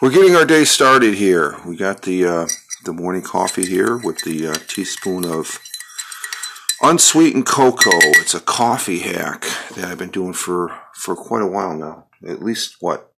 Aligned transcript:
We're 0.01 0.09
getting 0.09 0.35
our 0.35 0.43
day 0.43 0.65
started 0.65 1.13
here. 1.13 1.55
We 1.65 1.77
got 1.77 2.01
the 2.01 2.25
uh, 2.25 2.47
the 2.83 2.93
morning 2.93 3.21
coffee 3.21 3.65
here 3.65 3.97
with 3.97 4.23
the 4.23 4.47
uh, 4.47 4.55
teaspoon 4.67 5.25
of 5.25 5.59
unsweetened 6.81 7.45
cocoa. 7.45 7.91
It's 8.19 8.33
a 8.33 8.41
coffee 8.41 8.99
hack 8.99 9.45
that 9.75 9.85
I've 9.85 9.97
been 9.97 10.09
doing 10.09 10.33
for, 10.33 10.77
for 10.93 11.15
quite 11.15 11.41
a 11.41 11.47
while 11.47 11.75
now. 11.75 12.07
At 12.27 12.43
least, 12.43 12.77
what, 12.81 13.13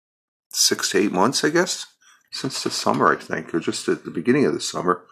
six 0.50 0.91
to 0.91 1.00
eight 1.00 1.11
months, 1.11 1.44
I 1.44 1.50
guess? 1.50 1.86
Since 2.31 2.64
the 2.64 2.72
summer, 2.72 3.11
I 3.11 3.19
think, 3.19 3.53
or 3.53 3.59
just 3.59 3.88
at 3.88 4.03
the 4.03 4.11
beginning 4.11 4.45
of 4.45 4.53
the 4.53 4.61
summer. 4.61 5.03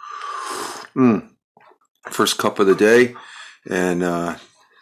Mm. 0.96 1.30
First 2.10 2.38
cup 2.38 2.60
of 2.60 2.68
the 2.68 2.76
day, 2.76 3.16
and 3.70 4.04
uh, 4.04 4.38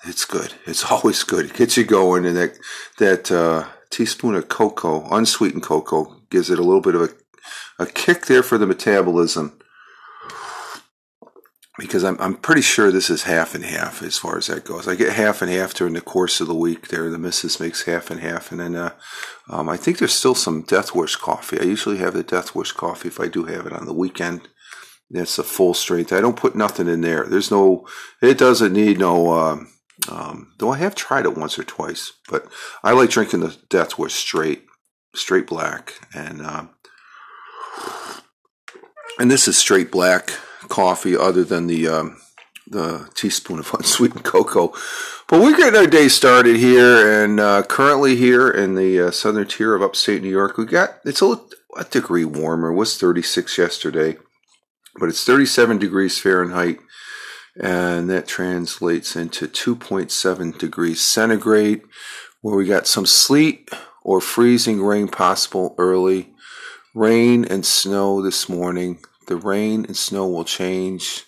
it's 0.08 0.25
good. 0.25 0.53
It's 0.66 0.85
always 0.91 1.24
good. 1.24 1.46
It 1.46 1.53
gets 1.53 1.78
you 1.78 1.84
going, 1.84 2.25
and 2.25 2.38
that, 2.38 2.58
that 2.97 3.31
uh, 3.31 3.68
teaspoon 3.91 4.35
of 4.35 4.50
cocoa, 4.50 5.08
unsweetened 5.12 5.63
cocoa, 5.63 6.16
gives 6.29 6.50
it 6.50 6.59
a 6.59 6.63
little 6.63 6.81
bit 6.81 6.96
of 6.96 7.02
a 7.02 7.09
a 7.77 7.85
kick 7.85 8.25
there 8.25 8.44
for 8.44 8.57
the 8.57 8.67
metabolism 8.67 9.59
because 11.79 12.03
I'm, 12.03 12.17
I'm 12.19 12.35
pretty 12.35 12.61
sure 12.61 12.91
this 12.91 13.09
is 13.09 13.23
half 13.23 13.55
and 13.55 13.63
half 13.63 14.03
as 14.03 14.17
far 14.17 14.38
as 14.38 14.47
that 14.47 14.66
goes. 14.66 14.88
I 14.88 14.95
get 14.95 15.13
half 15.13 15.41
and 15.41 15.49
half 15.49 15.73
during 15.73 15.94
the 15.94 16.01
course 16.01 16.41
of 16.41 16.47
the 16.47 16.53
week 16.55 16.89
there. 16.89 17.09
The 17.09 17.17
missus 17.17 17.59
makes 17.59 17.83
half 17.83 18.11
and 18.11 18.19
half. 18.19 18.51
And 18.51 18.59
then 18.59 18.75
uh, 18.75 18.91
um, 19.49 19.69
I 19.69 19.78
think 19.78 19.97
there's 19.97 20.13
still 20.13 20.35
some 20.35 20.61
Death 20.61 20.94
Wish 20.94 21.16
coffee. 21.16 21.59
I 21.59 21.63
usually 21.63 21.97
have 21.97 22.13
the 22.13 22.23
Death 22.23 22.53
Wish 22.53 22.73
coffee 22.73 23.07
if 23.07 23.19
I 23.19 23.28
do 23.28 23.45
have 23.45 23.66
it 23.66 23.73
on 23.73 23.85
the 23.85 23.94
weekend. 23.94 24.49
That's 25.09 25.39
a 25.39 25.44
full 25.44 25.73
strength. 25.73 26.13
I 26.13 26.22
don't 26.22 26.38
put 26.38 26.55
nothing 26.55 26.88
in 26.88 27.01
there. 27.01 27.25
There's 27.25 27.49
no, 27.49 27.88
it 28.22 28.38
doesn't 28.38 28.73
need 28.73 28.99
no, 28.99 29.31
um, 29.31 29.72
um, 30.07 30.53
though 30.59 30.72
I 30.72 30.78
have 30.78 30.94
tried 30.94 31.25
it 31.25 31.38
once 31.38 31.57
or 31.57 31.63
twice, 31.63 32.13
but 32.29 32.45
I 32.83 32.91
like 32.91 33.09
drinking 33.09 33.39
the 33.39 33.57
Death 33.69 33.97
Wish 33.97 34.13
straight, 34.13 34.66
straight 35.16 35.47
black. 35.47 35.94
And, 36.13 36.41
uh, 36.41 36.66
and 39.19 39.29
this 39.29 39.47
is 39.47 39.57
straight 39.57 39.91
black 39.91 40.31
coffee 40.69 41.16
other 41.16 41.44
than 41.44 41.67
the 41.67 41.88
um, 41.88 42.17
the 42.69 43.09
teaspoon 43.16 43.59
of 43.59 43.73
unsweetened 43.73 44.23
cocoa. 44.23 44.73
But 45.28 45.41
we're 45.41 45.57
getting 45.57 45.79
our 45.79 45.88
day 45.88 46.07
started 46.07 46.56
here, 46.56 47.23
and 47.23 47.40
uh, 47.40 47.63
currently 47.63 48.16
here 48.16 48.50
in 48.50 48.75
the 48.75 49.07
uh, 49.07 49.12
southern 49.12 49.47
tier 49.47 49.75
of 49.75 49.81
upstate 49.81 50.23
New 50.23 50.29
York, 50.29 50.57
we 50.57 50.66
got 50.66 51.00
it's 51.06 51.22
a, 51.22 51.40
a 51.78 51.84
degree 51.84 52.25
warmer. 52.25 52.69
It 52.69 52.75
was 52.75 52.97
36 52.97 53.57
yesterday, 53.57 54.17
but 55.00 55.09
it's 55.09 55.23
37 55.23 55.78
degrees 55.78 56.19
Fahrenheit, 56.19 56.79
and 57.61 58.09
that 58.09 58.28
translates 58.28 59.16
into 59.16 59.47
2.7 59.47 60.57
degrees 60.57 61.01
centigrade, 61.01 61.81
where 62.41 62.56
we 62.56 62.66
got 62.66 62.88
some 62.88 63.06
sleet 63.06 63.69
or 64.03 64.22
freezing 64.22 64.81
rain 64.81 65.07
possible 65.07 65.75
early. 65.78 66.34
Rain 66.95 67.45
and 67.45 67.66
snow 67.66 68.22
this 68.22 68.50
morning 68.50 69.00
the 69.29 69.35
rain 69.35 69.85
and 69.85 69.95
snow 69.95 70.27
will 70.27 70.44
change 70.44 71.25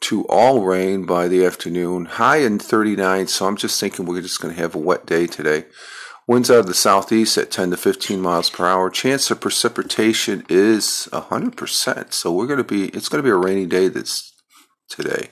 to 0.00 0.26
all 0.26 0.62
rain 0.62 1.06
by 1.06 1.28
the 1.28 1.46
afternoon. 1.46 2.06
High 2.06 2.38
in 2.38 2.58
39, 2.58 3.28
so 3.28 3.46
I'm 3.46 3.56
just 3.56 3.80
thinking 3.80 4.04
we're 4.04 4.20
just 4.20 4.40
going 4.40 4.52
to 4.52 4.60
have 4.60 4.74
a 4.74 4.78
wet 4.78 5.06
day 5.06 5.28
today. 5.28 5.66
Winds 6.26 6.50
out 6.50 6.58
of 6.58 6.66
the 6.66 6.74
southeast 6.74 7.38
at 7.38 7.52
10 7.52 7.70
to 7.70 7.76
15 7.76 8.20
miles 8.20 8.50
per 8.50 8.66
hour. 8.66 8.90
Chance 8.90 9.30
of 9.30 9.40
precipitation 9.40 10.44
is 10.48 11.08
100%. 11.12 12.12
So 12.12 12.32
we're 12.32 12.48
going 12.48 12.58
to 12.58 12.64
be, 12.64 12.86
it's 12.88 13.08
going 13.08 13.22
to 13.22 13.26
be 13.26 13.32
a 13.32 13.36
rainy 13.36 13.66
day 13.66 13.86
this 13.88 14.32
today. 14.88 15.28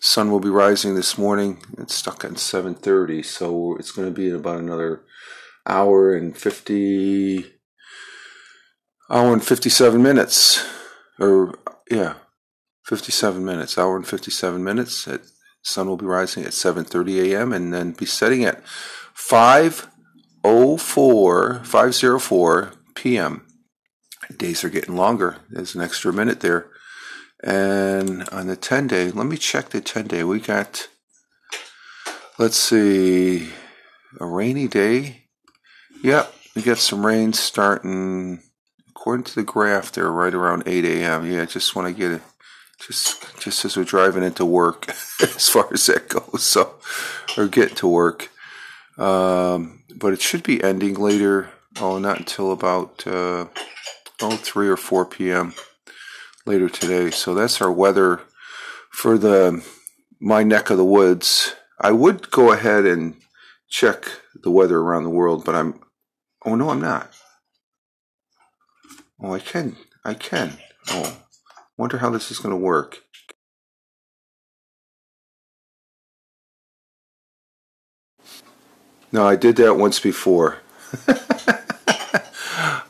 Sun 0.00 0.30
will 0.30 0.40
be 0.40 0.48
rising 0.48 0.94
this 0.94 1.18
morning. 1.18 1.58
It's 1.76 1.94
stuck 1.94 2.24
at 2.24 2.32
7:30, 2.32 3.24
so 3.24 3.76
it's 3.76 3.90
going 3.90 4.08
to 4.08 4.14
be 4.14 4.28
in 4.28 4.36
about 4.36 4.60
another 4.60 5.02
hour 5.66 6.14
and 6.14 6.36
50 6.36 7.59
hour 9.10 9.32
and 9.32 9.44
57 9.44 10.02
minutes 10.02 10.64
or 11.18 11.58
yeah, 11.90 12.14
57 12.84 13.44
minutes, 13.44 13.76
hour 13.76 13.96
and 13.96 14.06
57 14.06 14.62
minutes. 14.62 15.08
At, 15.08 15.22
sun 15.62 15.88
will 15.88 15.96
be 15.96 16.06
rising 16.06 16.44
at 16.44 16.52
7:30 16.52 17.32
a.m. 17.32 17.52
and 17.52 17.74
then 17.74 17.90
be 17.92 18.06
setting 18.06 18.44
at 18.44 18.62
5:04 19.14 21.66
504 21.66 22.72
p.m. 22.94 23.46
Days 24.36 24.62
are 24.64 24.70
getting 24.70 24.96
longer. 24.96 25.38
There's 25.50 25.74
an 25.74 25.82
extra 25.82 26.12
minute 26.12 26.40
there. 26.40 26.70
And 27.42 28.28
on 28.28 28.46
the 28.46 28.56
10 28.56 28.86
day, 28.86 29.10
let 29.10 29.26
me 29.26 29.38
check 29.38 29.70
the 29.70 29.80
10 29.80 30.06
day. 30.06 30.22
We 30.24 30.40
got 30.40 30.88
let's 32.38 32.56
see 32.56 33.50
a 34.20 34.26
rainy 34.26 34.68
day. 34.68 35.24
Yep, 36.02 36.32
we 36.54 36.62
got 36.62 36.78
some 36.78 37.04
rain 37.04 37.32
starting 37.32 38.42
according 39.00 39.24
to 39.24 39.34
the 39.34 39.42
graph, 39.42 39.92
they're 39.92 40.10
right 40.10 40.34
around 40.34 40.62
8 40.66 40.84
a.m. 40.84 41.30
Yeah, 41.30 41.46
just 41.46 41.74
want 41.74 41.88
to 41.88 41.94
get 41.94 42.12
it, 42.12 42.22
just 42.78 43.40
just 43.40 43.64
as 43.64 43.74
we're 43.74 43.84
driving 43.84 44.22
into 44.22 44.44
work, 44.44 44.88
as 45.22 45.48
far 45.48 45.68
as 45.72 45.86
that 45.86 46.10
goes. 46.10 46.42
So, 46.42 46.74
or 47.38 47.48
get 47.48 47.76
to 47.76 47.88
work. 47.88 48.28
Um, 48.98 49.84
but 49.96 50.12
it 50.12 50.20
should 50.20 50.42
be 50.42 50.62
ending 50.62 50.94
later. 50.96 51.48
Oh, 51.80 51.98
not 51.98 52.18
until 52.18 52.52
about 52.52 53.06
uh, 53.06 53.46
oh 54.20 54.36
three 54.36 54.68
or 54.68 54.76
four 54.76 55.06
p.m. 55.06 55.54
later 56.44 56.68
today. 56.68 57.10
So 57.10 57.34
that's 57.34 57.62
our 57.62 57.72
weather 57.72 58.20
for 58.90 59.16
the 59.16 59.64
my 60.20 60.42
neck 60.42 60.68
of 60.68 60.76
the 60.76 60.84
woods. 60.84 61.54
I 61.80 61.92
would 61.92 62.30
go 62.30 62.52
ahead 62.52 62.84
and 62.84 63.16
check 63.70 64.04
the 64.34 64.50
weather 64.50 64.78
around 64.78 65.04
the 65.04 65.10
world, 65.10 65.46
but 65.46 65.54
I'm. 65.54 65.80
Oh 66.44 66.54
no, 66.54 66.68
I'm 66.68 66.82
not. 66.82 67.10
Oh, 69.22 69.34
I 69.34 69.38
can. 69.38 69.76
I 70.04 70.14
can. 70.14 70.58
Oh, 70.88 71.18
wonder 71.76 71.98
how 71.98 72.10
this 72.10 72.30
is 72.30 72.38
going 72.38 72.54
to 72.54 72.56
work. 72.56 73.02
No, 79.12 79.26
I 79.26 79.36
did 79.36 79.56
that 79.56 79.74
once 79.76 80.00
before. 80.00 80.58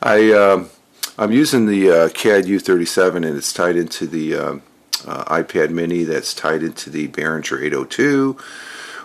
I 0.03 0.31
um, 0.31 0.69
I'm 1.17 1.31
using 1.31 1.65
the 1.65 1.89
uh, 1.91 2.09
CAD 2.09 2.45
U37 2.45 3.17
and 3.17 3.37
it's 3.37 3.53
tied 3.53 3.75
into 3.75 4.07
the 4.07 4.35
um, 4.35 4.63
uh, 5.05 5.23
iPad 5.25 5.71
Mini 5.71 6.03
that's 6.03 6.33
tied 6.33 6.63
into 6.63 6.89
the 6.89 7.07
Behringer 7.07 7.61
802, 7.61 8.37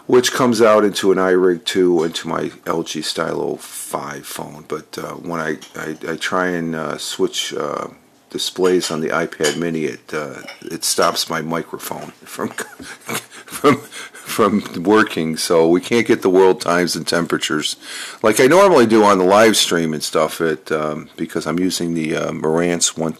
which 0.07 0.33
comes 0.33 0.63
out 0.63 0.85
into 0.85 1.13
an 1.13 1.19
iRig 1.19 1.65
2 1.65 2.05
into 2.05 2.29
my 2.29 2.45
LG 2.65 3.03
Stylo 3.05 3.57
5 3.57 4.27
phone. 4.27 4.65
But 4.69 4.97
uh, 4.99 5.15
when 5.15 5.41
I, 5.41 5.59
I, 5.75 5.97
I, 6.13 6.17
try 6.17 6.49
and 6.49 6.75
uh, 6.75 6.97
switch 6.99 7.53
uh, 7.55 7.89
displays 8.31 8.91
on 8.91 9.01
the 9.01 9.09
iPad 9.09 9.59
Mini, 9.59 9.85
it 9.85 10.13
uh, 10.13 10.43
it 10.63 10.85
stops 10.85 11.29
my 11.29 11.41
microphone 11.41 12.11
from 12.25 12.49
from 12.51 13.77
from 14.13 14.83
working. 14.83 15.37
So 15.37 15.69
we 15.69 15.81
can't 15.81 16.07
get 16.07 16.23
the 16.23 16.31
world 16.31 16.61
times 16.61 16.95
and 16.97 17.07
temperatures 17.07 17.77
like 18.23 18.41
I 18.41 18.47
normally 18.47 18.87
do 18.87 19.03
on 19.05 19.19
the 19.19 19.25
live 19.25 19.57
stream 19.57 19.93
and 19.93 20.03
stuff. 20.03 20.41
It 20.41 20.71
um, 20.71 21.09
because 21.17 21.47
I'm 21.47 21.59
using 21.59 21.95
the 21.95 22.17
uh, 22.17 22.31
Marantz 22.31 22.97
one. 22.97 23.17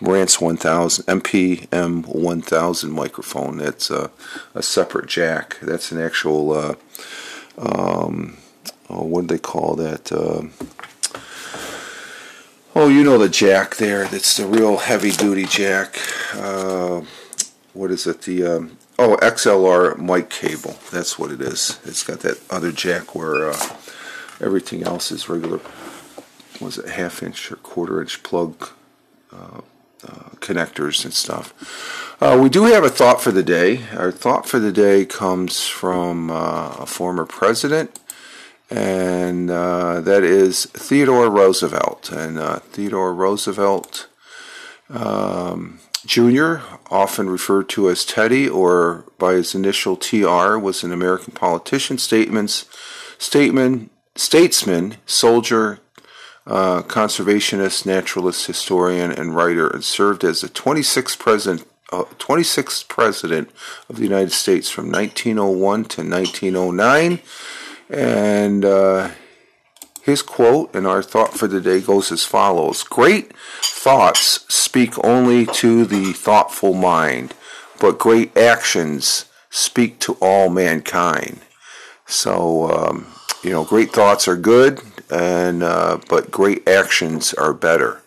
Marantz 0.00 0.40
1000 0.40 1.04
MPM 1.06 2.06
1000 2.06 2.90
microphone. 2.90 3.58
That's 3.58 3.90
a, 3.90 4.10
a 4.54 4.62
separate 4.62 5.06
jack. 5.08 5.58
That's 5.60 5.92
an 5.92 6.00
actual 6.00 6.52
uh, 6.52 6.74
um, 7.58 8.38
oh, 8.88 9.04
what 9.04 9.26
do 9.26 9.34
they 9.34 9.38
call 9.38 9.76
that? 9.76 10.10
Uh, 10.10 10.42
Oh, 12.72 12.88
you 12.88 13.02
know 13.02 13.18
the 13.18 13.28
jack 13.28 13.76
there. 13.76 14.06
That's 14.06 14.36
the 14.36 14.46
real 14.46 14.76
heavy 14.76 15.10
duty 15.10 15.44
jack. 15.44 15.98
Uh, 16.34 17.02
what 17.74 17.90
is 17.90 18.06
it? 18.06 18.22
The 18.22 18.46
um, 18.46 18.78
oh 18.96 19.16
XLR 19.20 19.98
mic 19.98 20.30
cable. 20.30 20.76
That's 20.92 21.18
what 21.18 21.32
it 21.32 21.40
is. 21.40 21.80
It's 21.84 22.04
got 22.04 22.20
that 22.20 22.40
other 22.48 22.70
jack 22.70 23.12
where 23.14 23.50
uh, 23.50 23.76
everything 24.40 24.84
else 24.84 25.10
is 25.10 25.28
regular. 25.28 25.60
Was 26.60 26.78
it 26.78 26.88
half 26.90 27.24
inch 27.24 27.50
or 27.50 27.56
quarter 27.56 28.00
inch 28.00 28.22
plug 28.22 28.68
uh, 29.32 29.62
uh 30.04 30.30
connectors 30.40 31.04
and 31.04 31.14
stuff? 31.14 31.54
Uh, 32.20 32.38
we 32.40 32.48
do 32.48 32.64
have 32.64 32.84
a 32.84 32.90
thought 32.90 33.20
for 33.20 33.32
the 33.32 33.42
day. 33.42 33.88
Our 33.96 34.12
thought 34.12 34.46
for 34.46 34.58
the 34.58 34.72
day 34.72 35.06
comes 35.06 35.66
from 35.66 36.30
uh, 36.30 36.76
a 36.80 36.86
former 36.86 37.24
president 37.24 37.98
and 38.70 39.50
uh, 39.50 40.00
that 40.00 40.22
is 40.22 40.66
Theodore 40.66 41.28
Roosevelt. 41.28 42.12
And 42.12 42.38
uh, 42.38 42.60
Theodore 42.60 43.12
Roosevelt 43.12 44.08
um, 44.88 45.80
Jr., 46.06 46.56
often 46.90 47.28
referred 47.28 47.68
to 47.70 47.90
as 47.90 48.04
Teddy 48.04 48.48
or 48.48 49.04
by 49.18 49.34
his 49.34 49.54
initial 49.54 49.96
TR, 49.96 50.56
was 50.56 50.84
an 50.84 50.92
American 50.92 51.34
politician, 51.34 51.98
statements, 51.98 52.66
statement, 53.18 53.90
statesman, 54.14 54.96
soldier, 55.04 55.80
uh, 56.46 56.82
conservationist, 56.82 57.86
naturalist, 57.86 58.46
historian, 58.46 59.10
and 59.12 59.34
writer, 59.34 59.68
and 59.68 59.84
served 59.84 60.24
as 60.24 60.40
the 60.40 60.48
26th 60.48 61.18
president. 61.18 61.66
Uh, 61.92 62.04
26th 62.20 62.86
president 62.86 63.50
of 63.88 63.96
the 63.96 64.04
United 64.04 64.30
States 64.30 64.70
from 64.70 64.92
1901 64.92 65.84
to 65.86 66.08
1909 66.08 67.18
and 67.90 68.64
uh, 68.64 69.10
his 70.02 70.22
quote 70.22 70.74
and 70.74 70.86
our 70.86 71.02
thought 71.02 71.34
for 71.34 71.46
the 71.46 71.60
day 71.60 71.80
goes 71.80 72.12
as 72.12 72.24
follows 72.24 72.82
Great 72.82 73.32
thoughts 73.60 74.44
speak 74.52 74.92
only 75.04 75.46
to 75.46 75.84
the 75.84 76.12
thoughtful 76.12 76.74
mind, 76.74 77.34
but 77.80 77.98
great 77.98 78.36
actions 78.36 79.26
speak 79.50 79.98
to 80.00 80.16
all 80.20 80.48
mankind. 80.48 81.40
So, 82.06 82.70
um, 82.70 83.06
you 83.42 83.50
know, 83.50 83.64
great 83.64 83.90
thoughts 83.92 84.28
are 84.28 84.36
good, 84.36 84.80
and 85.10 85.62
uh, 85.62 85.98
but 86.08 86.30
great 86.30 86.68
actions 86.68 87.32
are 87.34 87.54
better 87.54 88.02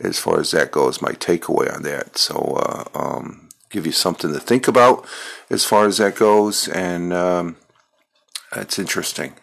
as 0.00 0.18
far 0.18 0.40
as 0.40 0.50
that 0.52 0.70
goes. 0.70 1.02
My 1.02 1.12
takeaway 1.12 1.74
on 1.74 1.82
that. 1.82 2.18
So, 2.18 2.36
uh, 2.36 2.84
um, 2.98 3.48
give 3.70 3.86
you 3.86 3.92
something 3.92 4.32
to 4.32 4.40
think 4.40 4.68
about 4.68 5.06
as 5.50 5.64
far 5.64 5.86
as 5.86 5.98
that 5.98 6.16
goes, 6.16 6.68
and 6.68 7.12
um, 7.12 7.56
that's 8.52 8.78
interesting. 8.78 9.34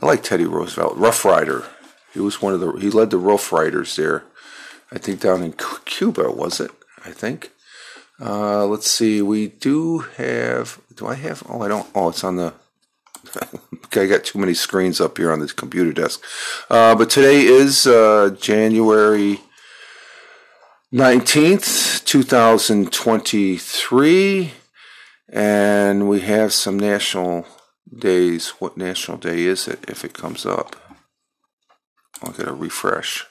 I 0.00 0.06
like 0.06 0.22
Teddy 0.22 0.44
Roosevelt, 0.44 0.96
Rough 0.96 1.24
Rider. 1.24 1.64
He 2.12 2.20
was 2.20 2.40
one 2.40 2.54
of 2.54 2.60
the 2.60 2.72
he 2.72 2.90
led 2.90 3.10
the 3.10 3.18
Rough 3.18 3.52
Riders 3.52 3.96
there. 3.96 4.24
I 4.90 4.98
think 4.98 5.20
down 5.20 5.42
in 5.42 5.54
Cuba 5.84 6.30
was 6.30 6.60
it? 6.60 6.70
I 7.04 7.10
think. 7.10 7.50
Uh, 8.20 8.66
let's 8.66 8.90
see. 8.90 9.22
We 9.22 9.48
do 9.48 10.00
have. 10.16 10.80
Do 10.94 11.06
I 11.06 11.14
have? 11.14 11.42
Oh, 11.48 11.62
I 11.62 11.68
don't. 11.68 11.88
Oh, 11.94 12.08
it's 12.08 12.24
on 12.24 12.36
the. 12.36 12.54
I 13.92 14.06
got 14.06 14.24
too 14.24 14.38
many 14.38 14.54
screens 14.54 15.00
up 15.00 15.18
here 15.18 15.32
on 15.32 15.40
this 15.40 15.52
computer 15.52 15.92
desk. 15.92 16.22
Uh, 16.70 16.94
but 16.94 17.10
today 17.10 17.42
is 17.42 17.86
uh, 17.86 18.34
January 18.40 19.40
19th, 20.92 22.04
2023. 22.04 24.52
And 25.30 26.08
we 26.08 26.20
have 26.20 26.52
some 26.52 26.78
national 26.78 27.46
days. 27.94 28.50
What 28.58 28.76
national 28.76 29.18
day 29.18 29.42
is 29.42 29.68
it 29.68 29.84
if 29.88 30.04
it 30.04 30.14
comes 30.14 30.46
up? 30.46 30.76
I'll 32.22 32.32
get 32.32 32.48
a 32.48 32.52
refresh. 32.52 33.26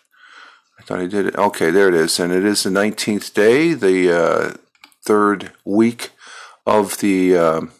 I 0.79 0.83
thought 0.83 0.99
I 0.99 1.07
did 1.07 1.25
it. 1.25 1.35
Okay, 1.35 1.71
there 1.71 1.87
it 1.87 1.95
is. 1.95 2.19
And 2.19 2.31
it 2.31 2.45
is 2.45 2.61
the 2.63 2.69
19th 2.69 3.33
day, 3.33 3.73
the 3.73 4.15
uh, 4.15 4.53
third 5.03 5.51
week 5.65 6.11
of 6.65 6.99
the. 6.99 7.37
Um, 7.37 7.71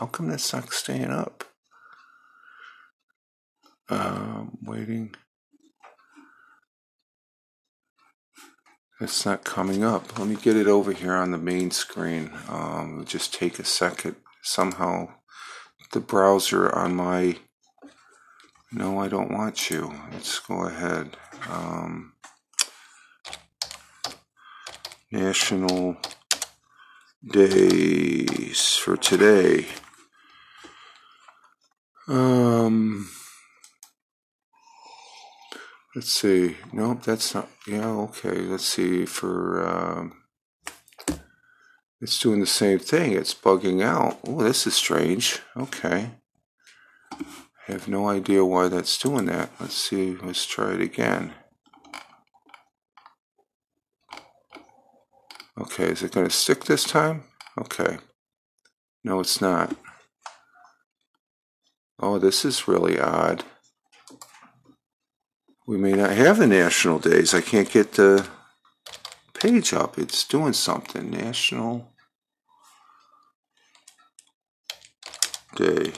how 0.00 0.06
come 0.06 0.28
that's 0.28 0.52
not 0.54 0.72
staying 0.72 1.10
up? 1.10 1.44
Um, 3.90 4.56
waiting. 4.62 5.14
It's 8.98 9.26
not 9.26 9.44
coming 9.44 9.84
up. 9.84 10.18
Let 10.18 10.26
me 10.26 10.36
get 10.36 10.56
it 10.56 10.66
over 10.66 10.92
here 10.92 11.12
on 11.12 11.32
the 11.32 11.38
main 11.38 11.70
screen. 11.70 12.30
Um, 12.48 13.04
just 13.06 13.34
take 13.34 13.58
a 13.58 13.64
second. 13.64 14.16
Somehow 14.42 15.10
the 15.92 16.00
browser 16.00 16.74
on 16.74 16.94
my 16.94 17.36
no 18.72 19.00
I 19.00 19.08
don't 19.08 19.32
want 19.32 19.70
you 19.70 19.92
let's 20.12 20.38
go 20.38 20.66
ahead 20.66 21.16
um, 21.48 22.12
national 25.10 25.96
days 27.28 28.76
for 28.76 28.96
today 28.96 29.66
um 32.10 33.08
let's 35.94 36.12
see 36.12 36.56
nope 36.72 37.02
that's 37.02 37.34
not 37.34 37.48
yeah 37.66 37.86
okay 37.86 38.40
let's 38.40 38.66
see 38.66 39.06
for 39.06 39.66
um, 39.66 40.20
it's 42.00 42.18
doing 42.18 42.40
the 42.40 42.46
same 42.46 42.78
thing. 42.78 43.12
It's 43.12 43.34
bugging 43.34 43.82
out. 43.82 44.18
Oh, 44.26 44.42
this 44.42 44.66
is 44.66 44.74
strange. 44.74 45.40
Okay. 45.54 46.12
I 47.12 47.72
have 47.72 47.88
no 47.88 48.08
idea 48.08 48.42
why 48.44 48.68
that's 48.68 48.98
doing 48.98 49.26
that. 49.26 49.50
Let's 49.60 49.74
see. 49.74 50.16
Let's 50.16 50.46
try 50.46 50.72
it 50.72 50.80
again. 50.80 51.34
Okay, 55.60 55.88
is 55.88 56.02
it 56.02 56.12
going 56.12 56.26
to 56.26 56.32
stick 56.32 56.64
this 56.64 56.84
time? 56.84 57.24
Okay. 57.58 57.98
No, 59.04 59.20
it's 59.20 59.42
not. 59.42 59.76
Oh, 62.02 62.18
this 62.18 62.46
is 62.46 62.66
really 62.66 62.98
odd. 62.98 63.44
We 65.66 65.76
may 65.76 65.92
not 65.92 66.12
have 66.12 66.38
the 66.38 66.46
national 66.46 66.98
days. 66.98 67.34
I 67.34 67.42
can't 67.42 67.70
get 67.70 67.92
the 67.92 68.26
page 69.34 69.74
up. 69.74 69.98
It's 69.98 70.26
doing 70.26 70.54
something. 70.54 71.10
National 71.10 71.92
Day. 75.56 75.92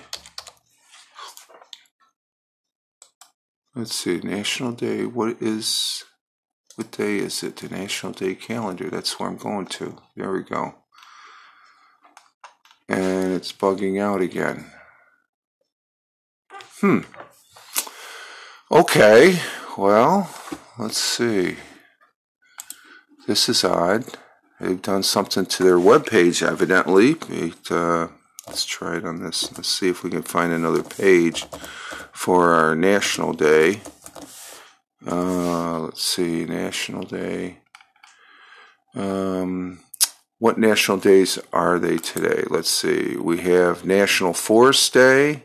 Let's 3.76 3.94
see, 3.94 4.18
National 4.18 4.73
Day. 4.73 5.06
What 5.06 5.40
is, 5.40 6.02
what 6.75 6.90
day 6.90 7.18
is 7.18 7.44
it? 7.44 7.56
The 7.56 7.68
National 7.68 8.12
Day 8.12 8.35
calendar. 8.35 8.90
That's 8.90 9.21
where 9.21 9.28
I'm 9.28 9.37
going 9.37 9.66
to. 9.66 9.99
There 10.16 10.32
we 10.32 10.42
go. 10.42 10.75
And 12.88 13.32
it's 13.32 13.52
bugging 13.52 14.00
out 14.00 14.21
again. 14.21 14.66
Hmm. 16.83 17.03
Okay, 18.73 19.39
well, 19.79 20.29
let's 20.81 20.99
see. 20.99 21.55
This 23.29 23.49
is 23.49 23.62
odd. 23.62 24.05
They've 24.59 24.83
done 24.83 25.05
something 25.05 25.47
to 25.47 25.62
their 25.62 25.79
web 25.79 26.07
page, 26.07 26.43
evidently. 26.43 27.15
It, 27.29 27.71
uh, 27.71 28.09
let's 28.49 28.65
try 28.65 28.97
it 28.97 29.05
on 29.05 29.23
this. 29.23 29.57
Let's 29.57 29.69
see 29.69 29.91
if 29.91 30.03
we 30.03 30.11
can 30.11 30.23
find 30.23 30.53
another 30.53 30.83
page 30.83 31.45
for 32.12 32.51
our 32.51 32.75
National 32.75 33.33
Day. 33.33 33.81
Uh, 35.07 35.83
let's 35.83 36.03
see, 36.03 36.45
National 36.47 37.05
Day. 37.05 37.59
Um, 38.97 39.85
what 40.41 40.59
national 40.59 40.97
days 40.97 41.39
are 41.53 41.79
they 41.79 41.99
today? 41.99 42.43
Let's 42.51 42.71
see. 42.71 43.17
We 43.17 43.39
have 43.43 43.85
National 43.85 44.33
Forest 44.33 44.93
Day, 44.93 45.45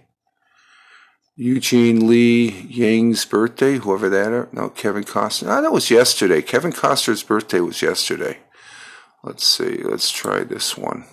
Eugene 1.40 2.08
Lee 2.08 2.50
Yang's 2.68 3.24
birthday, 3.24 3.78
whoever 3.78 4.10
that 4.10 4.34
is. 4.34 4.52
No, 4.52 4.70
Kevin 4.70 5.04
Costner. 5.04 5.56
Oh, 5.56 5.62
that 5.62 5.72
was 5.72 5.92
yesterday. 5.92 6.42
Kevin 6.42 6.74
Costner's 6.74 7.22
birthday 7.22 7.60
was 7.60 7.84
yesterday. 7.84 8.40
Let's 9.24 9.46
see. 9.46 9.84
Let's 9.84 10.10
try 10.12 10.44
this 10.44 10.76
one. 10.76 11.06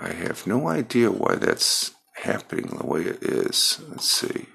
I 0.00 0.08
have 0.08 0.48
no 0.48 0.66
idea 0.66 1.12
why 1.12 1.36
that's 1.36 1.92
happening 2.14 2.76
the 2.76 2.84
way 2.84 3.02
it 3.02 3.22
is. 3.22 3.80
Let's 3.88 4.10
see. 4.10 4.46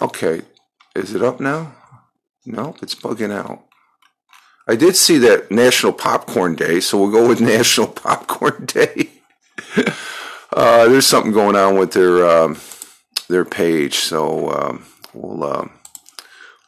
Okay. 0.00 0.42
Is 0.94 1.12
it 1.12 1.24
up 1.24 1.40
now? 1.40 1.74
No, 2.46 2.76
it's 2.80 2.94
bugging 2.94 3.32
out. 3.32 3.64
I 4.68 4.76
did 4.76 4.94
see 4.94 5.18
that 5.18 5.50
National 5.50 5.92
Popcorn 5.92 6.54
Day, 6.54 6.78
so 6.78 6.98
we'll 6.98 7.10
go 7.10 7.26
with 7.26 7.40
National 7.56 7.88
Popcorn 7.88 8.64
Day. 8.64 9.08
Uh, 10.58 10.88
there's 10.88 11.06
something 11.06 11.30
going 11.30 11.54
on 11.54 11.78
with 11.78 11.92
their 11.92 12.28
um, 12.28 12.58
their 13.28 13.44
page, 13.44 13.94
so 13.94 14.50
um, 14.50 14.84
we'll 15.14 15.44
um, 15.44 15.70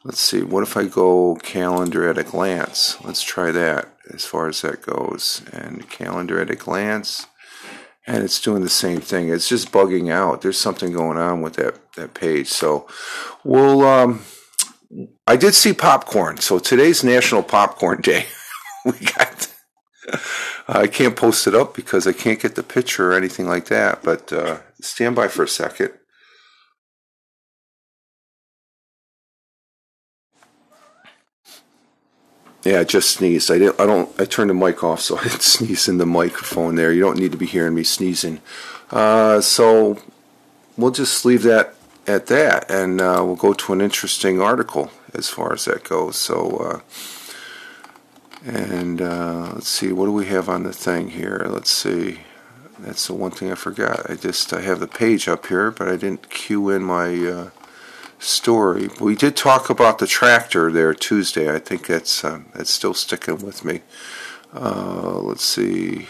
let's 0.05 0.21
see. 0.21 0.45
What 0.45 0.63
if 0.63 0.77
I 0.77 0.85
go 0.85 1.35
calendar 1.43 2.09
at 2.09 2.17
a 2.17 2.23
glance? 2.23 2.97
Let's 3.03 3.21
try 3.21 3.51
that 3.51 3.89
as 4.15 4.25
far 4.25 4.47
as 4.47 4.63
that 4.63 4.83
goes. 4.83 5.43
And 5.53 5.91
calendar 5.91 6.41
at 6.41 6.51
a 6.51 6.55
glance, 6.55 7.27
and 8.07 8.23
it's 8.23 8.41
doing 8.41 8.63
the 8.63 8.69
same 8.69 9.01
thing. 9.01 9.29
It's 9.29 9.49
just 9.49 9.73
bugging 9.73 10.09
out. 10.09 10.43
There's 10.43 10.57
something 10.57 10.93
going 10.93 11.19
on 11.19 11.43
with 11.43 11.55
that 11.55 11.93
that 11.97 12.15
page. 12.15 12.47
So 12.47 12.87
we'll. 13.43 13.85
Um, 13.85 14.23
I 15.27 15.35
did 15.35 15.57
see 15.57 15.73
popcorn. 15.73 16.37
So 16.37 16.61
today's 16.61 17.03
National 17.03 17.43
Popcorn 17.43 18.03
Day. 18.03 18.27
we 18.85 18.93
got 19.01 19.53
I 20.73 20.87
can't 20.87 21.17
post 21.17 21.49
it 21.49 21.55
up 21.55 21.75
because 21.75 22.07
I 22.07 22.13
can't 22.13 22.41
get 22.41 22.55
the 22.55 22.63
picture 22.63 23.11
or 23.11 23.17
anything 23.17 23.49
like 23.49 23.67
that, 23.67 24.05
but 24.05 24.33
uh, 24.33 24.59
stand 24.81 25.17
by 25.17 25.27
for 25.27 25.43
a 25.43 25.49
second. 25.49 25.91
Yeah, 32.63 32.81
I 32.81 32.85
just 32.85 33.11
sneezed. 33.11 33.51
I 33.51 33.59
didn't. 33.59 33.81
I 33.81 33.87
don't. 33.87 34.21
I 34.21 34.25
turned 34.27 34.51
the 34.51 34.55
mic 34.55 34.85
off, 34.85 35.01
so 35.01 35.19
I 35.21 35.25
didn't 35.25 35.43
sneeze 35.43 35.89
in 35.89 35.99
the 35.99 36.07
microphone. 36.07 36.77
There, 36.77 36.93
you 36.93 37.01
don't 37.01 37.19
need 37.19 37.33
to 37.33 37.39
be 37.39 37.47
hearing 37.47 37.75
me 37.75 37.83
sneezing. 37.83 38.41
Uh, 38.91 39.41
so 39.41 40.01
we'll 40.77 40.93
just 40.93 41.25
leave 41.25 41.43
that 41.43 41.75
at 42.07 42.27
that, 42.27 42.71
and 42.71 43.01
uh, 43.01 43.23
we'll 43.25 43.35
go 43.35 43.55
to 43.55 43.73
an 43.73 43.81
interesting 43.81 44.41
article 44.41 44.93
as 45.15 45.29
far 45.29 45.53
as 45.53 45.65
that 45.65 45.83
goes. 45.83 46.17
So. 46.17 46.83
And 48.45 49.03
uh, 49.03 49.53
let's 49.55 49.69
see, 49.69 49.93
what 49.93 50.07
do 50.07 50.13
we 50.13 50.27
have 50.27 50.49
on 50.49 50.63
the 50.63 50.73
thing 50.73 51.11
here? 51.11 51.47
Let's 51.49 51.71
see. 51.71 52.21
That's 52.79 53.07
the 53.07 53.15
one 53.15 53.31
thing 53.31 53.53
I 53.53 53.55
forgot. 53.55 54.09
I 54.11 54.15
just 54.15 54.53
I 54.55 54.63
have 54.63 54.81
the 54.81 54.87
page 54.87 55.29
up 55.29 55.47
here, 55.47 55.71
but 55.71 55.89
I 55.89 55.97
didn't 55.97 56.31
cue 56.31 56.71
in 56.71 56.83
my 56.83 57.15
uh, 57.27 57.51
story. 58.19 58.89
We 58.99 59.15
did 59.15 59.37
talk 59.37 59.69
about 59.69 59.99
the 59.99 60.07
tractor 60.07 60.73
there 60.73 60.95
Tuesday. 60.95 61.55
I 61.55 61.59
think 61.59 61.87
that's 61.87 62.25
uh, 62.25 62.41
that's 62.55 62.71
still 62.71 62.95
sticking 62.95 63.45
with 63.45 63.65
me. 63.65 63.83
Uh, 64.55 65.19
let's 65.19 65.45
see. 65.45 66.09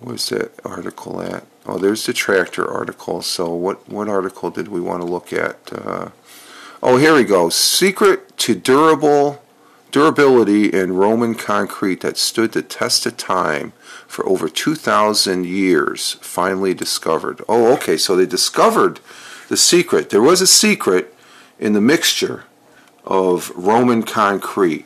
Where's 0.00 0.28
that 0.28 0.52
article 0.66 1.22
at? 1.22 1.46
Oh, 1.64 1.78
there's 1.78 2.04
the 2.04 2.12
tractor 2.12 2.70
article. 2.70 3.22
So 3.22 3.54
what 3.54 3.88
what 3.88 4.08
article 4.10 4.50
did 4.50 4.68
we 4.68 4.82
want 4.82 5.00
to 5.00 5.06
look 5.08 5.32
at? 5.32 5.72
Uh, 5.72 6.10
oh, 6.82 6.98
here 6.98 7.14
we 7.14 7.24
go. 7.24 7.48
Secret 7.48 8.36
to 8.38 8.54
durable 8.54 9.42
durability 9.94 10.72
in 10.72 10.92
Roman 10.92 11.36
concrete 11.36 12.00
that 12.00 12.16
stood 12.16 12.50
the 12.50 12.62
test 12.62 13.06
of 13.06 13.16
time 13.16 13.72
for 14.08 14.26
over 14.26 14.48
2,000 14.48 15.46
years 15.46 16.14
finally 16.14 16.74
discovered. 16.74 17.40
Oh, 17.48 17.72
okay, 17.74 17.96
so 17.96 18.16
they 18.16 18.26
discovered 18.26 18.98
the 19.48 19.56
secret. 19.56 20.10
There 20.10 20.20
was 20.20 20.40
a 20.40 20.48
secret 20.48 21.14
in 21.60 21.74
the 21.74 21.80
mixture 21.80 22.42
of 23.04 23.50
Roman 23.50 24.02
concrete. 24.02 24.84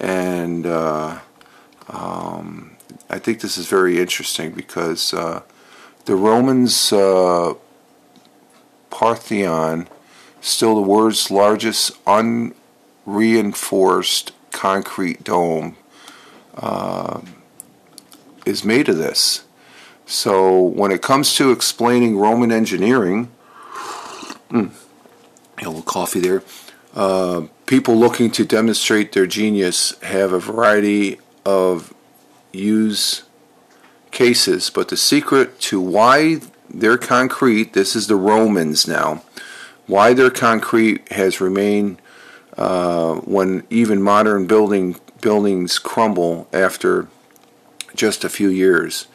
And 0.00 0.66
uh, 0.66 1.20
um, 1.88 2.72
I 3.08 3.20
think 3.20 3.40
this 3.40 3.56
is 3.56 3.68
very 3.68 4.00
interesting 4.00 4.50
because 4.50 5.14
uh, 5.14 5.42
the 6.06 6.16
Romans' 6.16 6.92
uh, 6.92 7.54
Parthenon, 8.90 9.86
still 10.40 10.74
the 10.74 10.88
world's 10.88 11.30
largest 11.30 11.92
un 12.04 12.52
reinforced 13.06 14.32
concrete 14.50 15.24
dome 15.24 15.76
uh, 16.56 17.20
is 18.46 18.64
made 18.64 18.88
of 18.88 18.96
this. 18.96 19.44
So 20.06 20.60
when 20.60 20.90
it 20.90 21.02
comes 21.02 21.34
to 21.34 21.50
explaining 21.50 22.18
Roman 22.18 22.52
engineering, 22.52 23.30
mm, 24.50 24.70
a 25.58 25.64
little 25.64 25.82
coffee 25.82 26.20
there. 26.20 26.42
Uh, 26.94 27.46
people 27.66 27.96
looking 27.96 28.30
to 28.30 28.44
demonstrate 28.44 29.12
their 29.12 29.26
genius 29.26 29.98
have 30.02 30.32
a 30.32 30.38
variety 30.38 31.18
of 31.44 31.92
use 32.52 33.24
cases, 34.10 34.70
but 34.70 34.88
the 34.88 34.96
secret 34.96 35.58
to 35.60 35.80
why 35.80 36.40
their 36.70 36.96
concrete, 36.96 37.72
this 37.72 37.96
is 37.96 38.06
the 38.06 38.16
Romans 38.16 38.86
now, 38.86 39.22
why 39.86 40.14
their 40.14 40.30
concrete 40.30 41.06
has 41.12 41.40
remained 41.40 42.00
uh, 42.56 43.14
when 43.16 43.64
even 43.70 44.02
modern 44.02 44.46
building 44.46 44.96
buildings 45.20 45.78
crumble 45.78 46.46
after 46.52 47.08
just 47.94 48.24
a 48.24 48.28
few 48.28 48.48
years 48.48 49.06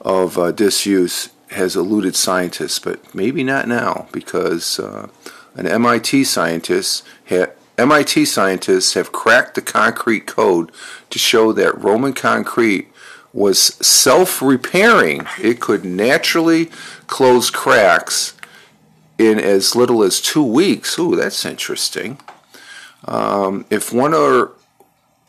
of 0.00 0.36
uh, 0.36 0.52
disuse 0.52 1.30
has 1.50 1.76
eluded 1.76 2.14
scientists, 2.14 2.78
but 2.78 3.14
maybe 3.14 3.42
not 3.42 3.66
now 3.66 4.06
because 4.12 4.78
uh, 4.78 5.08
an 5.54 5.66
MIT 5.66 6.24
scientist 6.24 7.04
ha- 7.28 7.52
MIT 7.78 8.24
scientists 8.26 8.94
have 8.94 9.12
cracked 9.12 9.54
the 9.54 9.62
concrete 9.62 10.26
code 10.26 10.70
to 11.10 11.18
show 11.18 11.52
that 11.52 11.80
Roman 11.80 12.12
concrete 12.12 12.88
was 13.32 13.60
self-repairing. 13.84 15.26
It 15.42 15.60
could 15.60 15.84
naturally 15.84 16.66
close 17.08 17.50
cracks 17.50 18.34
in 19.18 19.40
as 19.40 19.74
little 19.74 20.02
as 20.02 20.20
two 20.20 20.44
weeks. 20.44 20.98
Ooh, 20.98 21.16
that's 21.16 21.44
interesting. 21.44 22.18
Um, 23.06 23.66
if 23.70 23.92
one 23.92 24.14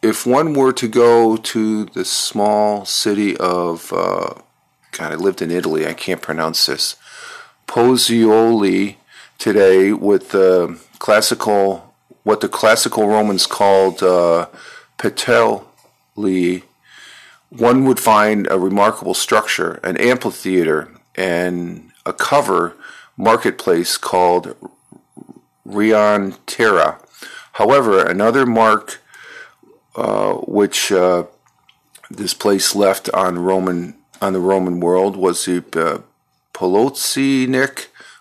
if 0.02 0.26
one 0.26 0.54
were 0.54 0.72
to 0.74 0.88
go 0.88 1.36
to 1.36 1.86
the 1.86 2.06
small 2.06 2.86
city 2.86 3.36
of 3.38 3.92
uh, 3.92 4.36
God, 4.92 5.12
I 5.12 5.16
lived 5.16 5.42
in 5.42 5.52
Italy. 5.52 5.88
I 5.88 5.94
can't 5.94 6.22
pronounce 6.22 6.68
this. 6.68 6.96
Pozzuoli 7.68 8.96
today 9.38 9.92
with 9.92 10.30
the 10.30 10.80
classical, 11.00 11.94
what 12.24 12.42
the 12.42 12.48
classical 12.48 13.08
Romans 13.08 13.48
called 13.48 14.04
uh, 14.04 14.48
Petelli, 14.98 16.64
one 17.50 17.86
would 17.86 18.00
find 18.00 18.48
a 18.50 18.60
remarkable 18.60 19.14
structure, 19.14 19.80
an 19.84 19.98
amphitheater, 19.98 20.92
and 21.16 21.92
a 22.06 22.14
cover 22.14 22.76
marketplace 23.18 23.98
called 23.98 24.56
Rione 25.68 26.38
Terra. 26.46 27.00
However, 27.56 28.06
another 28.06 28.46
mark 28.46 29.00
uh, 29.96 30.34
which 30.34 30.92
uh, 30.92 31.24
this 32.10 32.34
place 32.34 32.76
left 32.76 33.10
on 33.14 33.40
Roman 33.40 33.96
on 34.22 34.34
the 34.34 34.42
Roman 34.42 34.82
world 34.82 35.16
was 35.16 35.46
the 35.46 35.64
uh, 35.74 36.02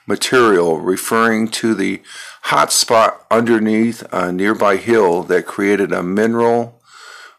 material, 0.07 0.79
referring 0.81 1.49
to 1.49 1.75
the 1.75 2.01
hot 2.43 2.71
spot 2.71 3.27
underneath 3.29 4.05
a 4.13 4.31
nearby 4.31 4.77
hill 4.77 5.25
that 5.25 5.47
created 5.47 5.93
a 5.93 6.03
mineral 6.03 6.81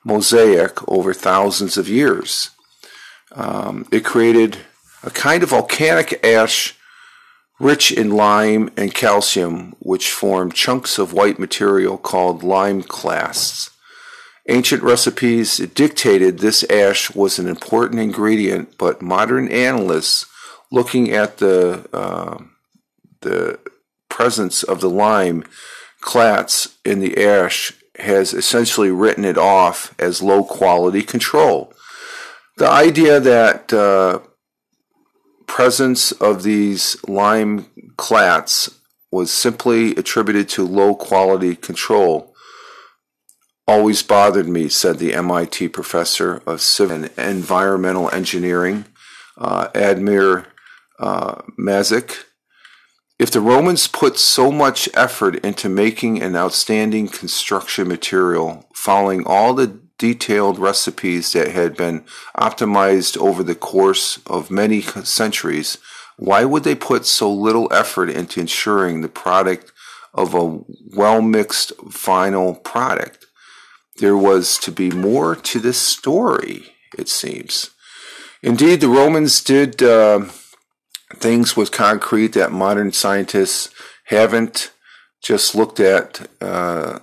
mosaic 0.03 0.85
over 0.89 1.13
thousands 1.13 1.77
of 1.77 1.87
years. 1.87 2.49
Um, 3.31 3.87
it 3.89 4.03
created 4.03 4.57
a 5.01 5.11
kind 5.11 5.43
of 5.43 5.49
volcanic 5.49 6.25
ash 6.25 6.75
rich 7.59 7.91
in 7.91 8.11
lime 8.11 8.69
and 8.75 8.93
calcium, 8.93 9.75
which 9.79 10.11
form 10.11 10.51
chunks 10.51 10.97
of 10.99 11.13
white 11.13 11.39
material 11.39 11.97
called 11.97 12.43
lime 12.43 12.83
clasts. 12.83 13.71
Ancient 14.47 14.83
recipes 14.83 15.57
dictated 15.57 16.39
this 16.39 16.63
ash 16.69 17.09
was 17.15 17.39
an 17.39 17.47
important 17.47 17.99
ingredient, 17.99 18.77
but 18.77 19.01
modern 19.01 19.47
analysts, 19.47 20.25
looking 20.71 21.11
at 21.11 21.37
the 21.37 21.87
uh, 21.91 22.37
the 23.21 23.57
presence 24.09 24.61
of 24.61 24.81
the 24.81 24.89
lime 24.89 25.43
clasts 25.99 26.77
in 26.85 26.99
the 26.99 27.25
ash, 27.25 27.73
has 27.97 28.33
essentially 28.33 28.91
written 28.91 29.25
it 29.25 29.37
off 29.37 29.95
as 29.97 30.21
low 30.21 30.43
quality 30.43 31.01
control. 31.01 31.73
The 32.57 32.69
idea 32.69 33.19
that 33.19 33.73
uh, 33.73 34.19
presence 35.47 36.11
of 36.13 36.43
these 36.43 36.97
lime 37.07 37.67
clasts 37.97 38.79
was 39.11 39.31
simply 39.31 39.91
attributed 39.95 40.49
to 40.49 40.65
low 40.65 40.95
quality 40.95 41.55
control 41.55 42.35
always 43.67 44.03
bothered 44.03 44.47
me, 44.47 44.69
said 44.69 44.99
the 44.99 45.13
MIT 45.13 45.69
professor 45.69 46.41
of 46.45 46.61
civil 46.61 47.03
and 47.03 47.11
environmental 47.17 48.09
engineering, 48.11 48.85
uh, 49.37 49.69
Admir 49.69 50.45
uh, 50.99 51.41
Masic. 51.59 52.25
If 53.17 53.31
the 53.31 53.41
Romans 53.41 53.87
put 53.87 54.19
so 54.19 54.51
much 54.51 54.89
effort 54.93 55.35
into 55.37 55.69
making 55.69 56.21
an 56.21 56.35
outstanding 56.35 57.07
construction 57.07 57.87
material, 57.87 58.67
following 58.73 59.25
all 59.25 59.53
the 59.53 59.79
detailed 59.97 60.59
recipes 60.59 61.31
that 61.33 61.51
had 61.51 61.75
been 61.75 62.03
optimized 62.37 63.17
over 63.17 63.43
the 63.43 63.55
course 63.55 64.19
of 64.27 64.51
many 64.51 64.81
centuries, 64.81 65.77
why 66.17 66.45
would 66.45 66.63
they 66.63 66.75
put 66.75 67.05
so 67.05 67.31
little 67.31 67.71
effort 67.71 68.09
into 68.09 68.39
ensuring 68.39 69.01
the 69.01 69.09
product 69.09 69.71
of 70.13 70.33
a 70.33 70.59
well 70.95 71.21
mixed 71.21 71.73
final 71.91 72.55
product? 72.55 73.25
There 73.97 74.17
was 74.17 74.57
to 74.59 74.71
be 74.71 74.91
more 74.91 75.35
to 75.35 75.59
this 75.59 75.77
story, 75.77 76.73
it 76.97 77.07
seems. 77.07 77.71
Indeed, 78.41 78.81
the 78.81 78.89
Romans 78.89 79.41
did 79.43 79.81
uh, 79.81 80.25
things 81.13 81.55
with 81.55 81.71
concrete 81.71 82.33
that 82.33 82.51
modern 82.51 82.91
scientists 82.91 83.69
haven't 84.05 84.71
just 85.23 85.55
looked 85.55 85.79
at 85.79 86.27
uh, 86.41 86.99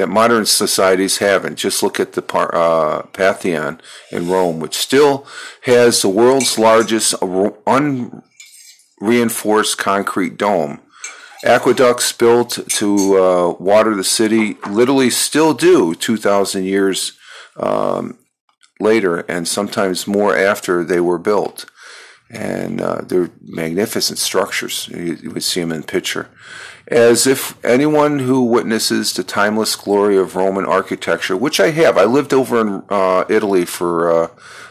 that 0.00 0.08
modern 0.08 0.46
societies 0.46 1.18
haven't. 1.18 1.56
Just 1.56 1.82
look 1.82 2.00
at 2.00 2.14
the 2.14 2.24
uh, 2.34 3.02
Pantheon 3.12 3.78
in 4.10 4.30
Rome, 4.30 4.58
which 4.58 4.78
still 4.78 5.26
has 5.64 6.00
the 6.00 6.08
world's 6.08 6.58
largest 6.58 7.14
unreinforced 7.66 9.76
concrete 9.76 10.38
dome. 10.38 10.80
Aqueducts 11.44 12.12
built 12.12 12.60
to 12.68 13.18
uh, 13.18 13.52
water 13.58 13.94
the 13.94 14.02
city 14.02 14.56
literally 14.66 15.10
still 15.10 15.52
do 15.52 15.94
2,000 15.94 16.64
years 16.64 17.12
um, 17.58 18.16
later, 18.78 19.18
and 19.20 19.46
sometimes 19.46 20.06
more 20.06 20.34
after 20.34 20.82
they 20.82 21.00
were 21.00 21.18
built. 21.18 21.66
And 22.30 22.80
uh, 22.80 23.02
they're 23.02 23.28
magnificent 23.42 24.18
structures. 24.18 24.88
You, 24.88 25.18
you 25.22 25.30
would 25.30 25.44
see 25.44 25.60
them 25.60 25.72
in 25.72 25.82
picture 25.82 26.30
as 26.90 27.24
if 27.26 27.64
anyone 27.64 28.18
who 28.18 28.42
witnesses 28.42 29.12
the 29.12 29.22
timeless 29.22 29.76
glory 29.76 30.16
of 30.16 30.34
Roman 30.34 30.66
architecture, 30.66 31.36
which 31.36 31.60
I 31.60 31.70
have, 31.70 31.96
I 31.96 32.04
lived 32.04 32.34
over 32.34 32.60
in 32.60 32.82
uh, 32.88 33.24
Italy 33.28 33.64
for 33.64 34.10
uh, 34.10 34.28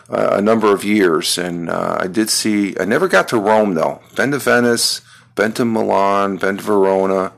a 0.10 0.42
number 0.42 0.74
of 0.74 0.84
years, 0.84 1.38
and 1.38 1.70
uh, 1.70 1.98
I 2.00 2.08
did 2.08 2.30
see. 2.30 2.76
I 2.78 2.84
never 2.86 3.08
got 3.08 3.30
to 3.30 3.38
Rome 3.38 3.76
though. 3.76 4.02
Been 4.16 4.32
to 4.32 4.40
Venice, 4.40 5.02
been 5.36 5.54
to 5.54 5.64
Milan, 5.64 6.38
been 6.38 6.58
to 6.58 6.64
Verona, 6.64 7.32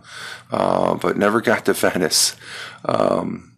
uh, 0.51 0.95
but 0.95 1.17
never 1.17 1.41
got 1.41 1.65
to 1.65 1.73
Venice. 1.73 2.35
Um, 2.83 3.53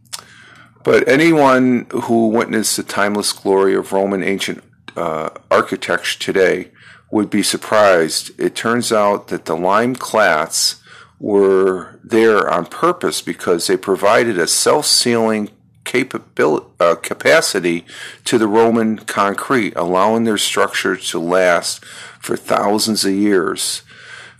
but 0.83 1.07
anyone 1.07 1.87
who 1.91 2.27
witnessed 2.27 2.75
the 2.75 2.83
timeless 2.83 3.31
glory 3.31 3.75
of 3.75 3.93
Roman 3.93 4.21
ancient 4.23 4.61
uh, 4.97 5.29
architecture 5.49 6.19
today 6.19 6.71
would 7.09 7.29
be 7.29 7.43
surprised. 7.43 8.37
It 8.37 8.55
turns 8.55 8.91
out 8.91 9.29
that 9.29 9.45
the 9.45 9.55
lime 9.55 9.95
clasts 9.95 10.82
were 11.23 12.01
there 12.03 12.51
on 12.51 12.65
purpose 12.65 13.21
because 13.21 13.65
they 13.65 13.77
provided 13.77 14.37
a 14.37 14.45
self-sealing 14.45 15.49
capability, 15.85 16.65
uh, 16.81 16.95
capacity 16.95 17.85
to 18.25 18.37
the 18.37 18.45
Roman 18.45 18.97
concrete, 18.97 19.71
allowing 19.77 20.25
their 20.25 20.37
structure 20.37 20.97
to 20.97 21.19
last 21.19 21.85
for 22.19 22.35
thousands 22.35 23.05
of 23.05 23.13
years. 23.13 23.83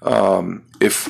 Um, 0.02 0.66
if 0.82 1.10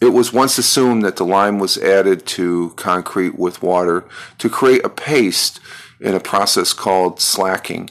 it 0.00 0.14
was 0.14 0.32
once 0.32 0.56
assumed 0.56 1.04
that 1.04 1.16
the 1.16 1.26
lime 1.26 1.58
was 1.58 1.76
added 1.76 2.24
to 2.28 2.70
concrete 2.76 3.38
with 3.38 3.62
water 3.62 4.06
to 4.38 4.48
create 4.48 4.82
a 4.82 4.88
paste 4.88 5.60
in 6.00 6.14
a 6.14 6.20
process 6.20 6.72
called 6.72 7.20
slaking, 7.20 7.90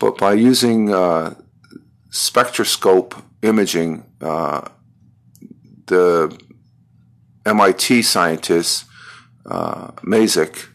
but 0.00 0.16
by 0.16 0.32
using 0.32 0.94
uh, 0.94 1.34
spectroscope 2.08 3.22
imaging, 3.42 4.02
uh, 4.22 4.66
the 5.88 6.34
MIT 7.46 8.02
scientist 8.02 8.86
uh, 9.46 9.88
Masic 10.02 10.68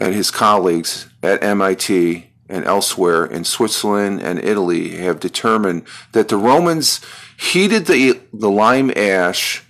and 0.00 0.14
his 0.14 0.30
colleagues 0.30 1.08
at 1.22 1.42
MIT 1.42 2.30
and 2.48 2.64
elsewhere 2.64 3.26
in 3.26 3.44
Switzerland 3.44 4.20
and 4.22 4.38
Italy 4.42 4.96
have 4.96 5.20
determined 5.20 5.82
that 6.12 6.28
the 6.28 6.36
Romans 6.36 7.00
heated 7.38 7.86
the, 7.86 8.20
the 8.32 8.50
lime 8.50 8.90
ash 8.96 9.64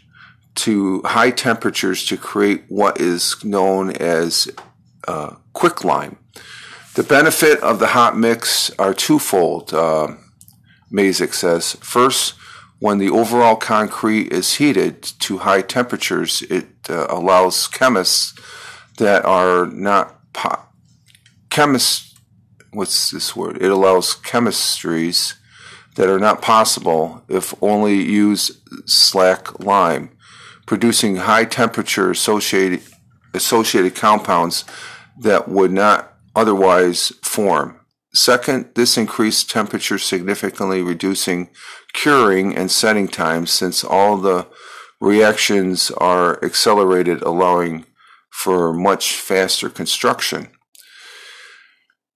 to 0.55 1.03
high 1.03 1.31
temperatures 1.31 2.05
to 2.07 2.17
create 2.17 2.65
what 2.69 3.01
is 3.01 3.45
known 3.45 3.91
as 3.97 4.49
uh, 5.07 5.35
quicklime. 5.53 6.19
The 6.95 7.03
benefit 7.03 7.61
of 7.61 7.79
the 7.79 7.89
hot 7.89 8.17
mix 8.17 8.71
are 8.79 8.95
twofold, 8.95 9.73
uh, 9.73 10.09
Masic 10.93 11.33
says. 11.33 11.77
First, 11.81 12.35
when 12.79 12.99
the 12.99 13.11
overall 13.11 13.57
concrete 13.57 14.33
is 14.33 14.55
heated 14.55 15.03
to 15.03 15.38
high 15.38 15.62
temperatures, 15.62 16.43
it 16.43 16.69
uh, 16.88 17.07
allows 17.09 17.67
chemists 17.67 18.38
that 18.99 19.25
are 19.25 19.67
not 19.67 20.33
po- 20.33 20.62
chemists. 21.51 22.14
What's 22.73 23.11
this 23.11 23.35
word? 23.35 23.61
It 23.61 23.71
allows 23.71 24.14
chemistries 24.14 25.35
that 25.97 26.09
are 26.09 26.19
not 26.19 26.43
possible 26.43 27.25
if 27.29 27.55
only 27.61 27.95
use 27.95 28.61
slack 28.87 29.59
lime, 29.59 30.11
producing 30.67 31.17
high 31.17 31.45
temperature 31.45 32.11
associated 32.11 32.83
associated 33.35 33.95
compounds 33.95 34.64
that 35.19 35.49
would 35.49 35.73
not 35.73 36.14
otherwise 36.35 37.12
form. 37.23 37.78
Second, 38.14 38.71
this 38.75 38.97
increased 38.97 39.51
temperature 39.51 39.99
significantly 39.99 40.83
reducing 40.83 41.51
curing 41.92 42.57
and 42.57 42.71
setting 42.71 43.07
times 43.07 43.53
since 43.53 43.85
all 43.85 44.16
the 44.16 44.47
reactions 45.01 45.90
are 45.92 46.42
accelerated, 46.44 47.23
allowing 47.23 47.85
for 48.31 48.73
much 48.73 49.14
faster 49.14 49.68
construction. 49.68 50.49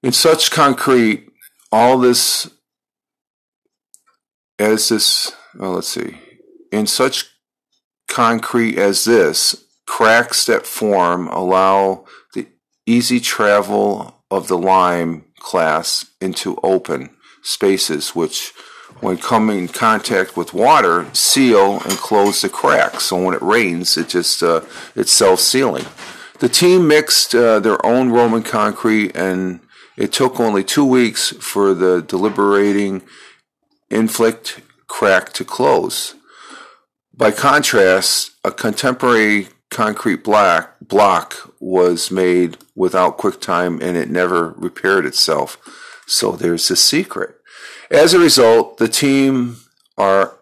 In 0.03 0.13
such 0.13 0.51
concrete, 0.51 1.29
all 1.71 1.99
this, 1.99 2.51
as 4.59 4.89
this, 4.89 5.33
well, 5.55 5.73
let's 5.73 5.89
see, 5.89 6.19
in 6.73 6.87
such 6.87 7.27
concrete 8.09 8.79
as 8.79 9.05
this, 9.05 9.65
cracks 9.87 10.47
that 10.47 10.67
form 10.67 11.29
allow 11.29 12.05
the 12.35 12.49
easy 12.87 13.21
travel 13.21 14.22
of 14.37 14.49
the 14.49 14.59
lime 14.59 15.25
clasts 15.39 16.07
into 16.21 16.59
open 16.63 17.11
spaces, 17.43 18.15
which 18.15 18.53
when 19.01 19.19
coming 19.19 19.59
in 19.59 19.69
contact 19.69 20.37
with 20.37 20.55
water, 20.55 21.07
seal 21.13 21.81
and 21.83 21.93
close 22.09 22.43
the 22.43 22.49
cracks. 22.49 23.05
So 23.05 23.25
when 23.25 23.35
it 23.35 23.43
rains, 23.43 23.97
it 23.97 24.09
just 24.09 24.43
uh, 24.43 24.61
it's 24.95 25.13
self-sealing. 25.13 25.87
The 26.39 26.49
team 26.49 26.89
mixed 26.89 27.35
uh, 27.35 27.61
their 27.61 27.85
own 27.85 28.11
Roman 28.11 28.43
concrete, 28.43 29.17
and 29.17 29.61
it 29.97 30.13
took 30.13 30.41
only 30.41 30.65
two 30.65 30.85
weeks 30.85 31.31
for 31.31 31.75
the 31.75 32.03
deliberating 32.03 33.03
inflict 33.91 34.61
crack 34.87 35.33
to 35.35 35.45
close. 35.45 36.15
By 37.15 37.31
contrast, 37.31 38.33
a 38.45 38.51
contemporary 38.51 39.49
concrete 39.73 40.23
black 40.23 40.79
block 40.81 41.55
was 41.59 42.11
made 42.11 42.59
without 42.77 43.17
quicklime, 43.17 43.81
and 43.81 43.97
it 43.97 44.11
never 44.11 44.51
repaired 44.51 45.07
itself. 45.07 45.59
So 46.07 46.33
there's 46.33 46.71
a 46.71 46.77
secret. 46.77 47.37
As 47.91 48.15
a 48.15 48.19
result, 48.19 48.79
the 48.79 48.89
team 48.89 49.57
are 49.99 50.39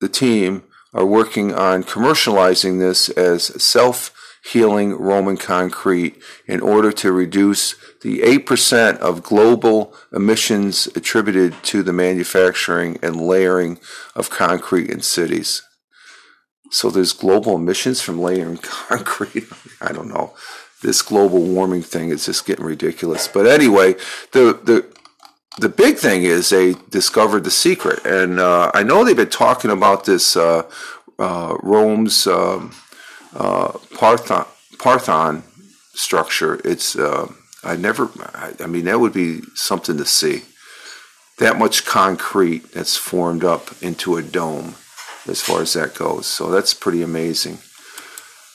the 0.00 0.08
team 0.08 0.64
are 0.92 1.06
working 1.06 1.54
on 1.54 1.84
commercializing 1.84 2.78
this 2.78 3.08
as 3.10 3.62
self-healing 3.62 4.94
Roman 4.94 5.36
concrete 5.36 6.20
in 6.46 6.60
order 6.60 6.92
to 6.92 7.12
reduce 7.12 7.76
the 8.02 8.18
8% 8.20 8.98
of 8.98 9.22
global 9.22 9.94
emissions 10.12 10.88
attributed 10.94 11.54
to 11.64 11.82
the 11.82 11.92
manufacturing 11.92 12.98
and 13.02 13.16
layering 13.16 13.78
of 14.14 14.28
concrete 14.28 14.90
in 14.90 15.00
cities. 15.00 15.62
So 16.72 16.88
there's 16.90 17.12
global 17.12 17.56
emissions 17.56 18.00
from 18.00 18.18
layering 18.18 18.56
concrete. 18.62 19.46
I 19.80 19.92
don't 19.92 20.08
know. 20.08 20.32
This 20.82 21.02
global 21.02 21.42
warming 21.42 21.82
thing 21.82 22.08
is 22.08 22.26
just 22.26 22.46
getting 22.46 22.64
ridiculous. 22.64 23.28
But 23.28 23.46
anyway, 23.46 23.92
the 24.32 24.58
the 24.64 24.86
the 25.58 25.68
big 25.68 25.98
thing 25.98 26.24
is 26.24 26.48
they 26.48 26.74
discovered 26.90 27.44
the 27.44 27.50
secret, 27.50 28.04
and 28.06 28.40
uh, 28.40 28.70
I 28.74 28.82
know 28.82 29.04
they've 29.04 29.14
been 29.14 29.28
talking 29.28 29.70
about 29.70 30.06
this 30.06 30.34
uh, 30.34 30.62
uh, 31.18 31.56
Rome's 31.62 32.26
um, 32.26 32.74
uh, 33.34 33.72
Parthon, 33.94 34.46
Parthon 34.78 35.42
structure. 35.94 36.60
It's 36.64 36.96
uh, 36.96 37.30
I 37.62 37.76
never. 37.76 38.10
I, 38.34 38.54
I 38.60 38.66
mean, 38.66 38.86
that 38.86 38.98
would 38.98 39.12
be 39.12 39.42
something 39.54 39.98
to 39.98 40.06
see. 40.06 40.42
That 41.38 41.58
much 41.58 41.84
concrete 41.84 42.72
that's 42.72 42.96
formed 42.96 43.44
up 43.44 43.70
into 43.82 44.16
a 44.16 44.22
dome, 44.22 44.76
as 45.28 45.40
far 45.40 45.62
as 45.62 45.72
that 45.74 45.94
goes. 45.94 46.26
So 46.26 46.50
that's 46.50 46.74
pretty 46.74 47.02
amazing. 47.02 47.58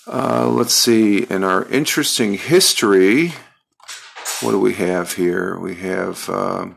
Uh, 0.06 0.48
let's 0.50 0.74
see. 0.74 1.24
In 1.24 1.44
our 1.44 1.66
interesting 1.70 2.36
history, 2.36 3.34
what 4.42 4.52
do 4.52 4.60
we 4.60 4.74
have 4.76 5.14
here? 5.14 5.58
We 5.60 5.76
have. 5.76 6.30
Um, 6.30 6.76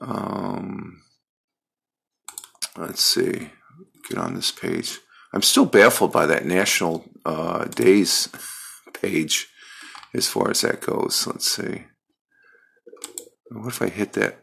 Um, 0.00 1.02
let's 2.76 3.02
see. 3.02 3.50
Get 4.08 4.18
on 4.18 4.34
this 4.34 4.50
page. 4.50 4.98
I'm 5.32 5.42
still 5.42 5.66
baffled 5.66 6.12
by 6.12 6.26
that 6.26 6.46
National 6.46 7.04
uh, 7.24 7.64
Days 7.66 8.28
page 8.94 9.48
as 10.14 10.26
far 10.26 10.50
as 10.50 10.62
that 10.62 10.80
goes. 10.80 11.26
Let's 11.26 11.46
see. 11.50 11.84
What 13.50 13.68
if 13.68 13.82
I 13.82 13.88
hit 13.88 14.14
that? 14.14 14.38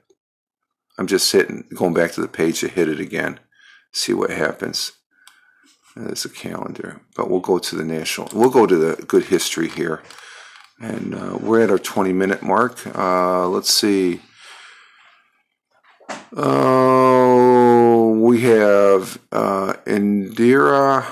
I'm 0.99 1.07
just 1.07 1.31
hitting, 1.31 1.65
going 1.75 1.93
back 1.93 2.11
to 2.13 2.21
the 2.21 2.27
page 2.27 2.59
to 2.59 2.67
hit 2.67 2.89
it 2.89 2.99
again. 2.99 3.39
See 3.97 4.13
what 4.13 4.29
happens. 4.29 4.91
There's 5.95 6.23
a 6.23 6.29
calendar, 6.29 7.01
but 7.15 7.31
we'll 7.31 7.39
go 7.39 7.57
to 7.57 7.75
the 7.75 7.83
national. 7.83 8.29
We'll 8.31 8.51
go 8.51 8.67
to 8.67 8.75
the 8.75 9.03
good 9.03 9.25
history 9.25 9.67
here, 9.67 10.03
and 10.79 11.15
uh, 11.15 11.39
we're 11.41 11.61
at 11.61 11.71
our 11.71 11.79
20 11.79 12.13
minute 12.13 12.43
mark. 12.43 12.85
Uh, 12.95 13.47
let's 13.47 13.73
see. 13.73 14.21
Oh, 16.35 18.11
we 18.21 18.41
have 18.41 19.19
uh, 19.31 19.73
Indira 19.87 21.07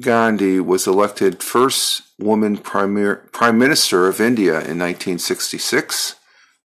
Gandhi 0.00 0.58
was 0.58 0.88
elected 0.88 1.40
first 1.40 2.02
woman 2.18 2.56
prime, 2.56 3.20
prime 3.30 3.58
minister 3.58 4.08
of 4.08 4.20
India 4.20 4.54
in 4.54 4.80
1966. 4.80 6.16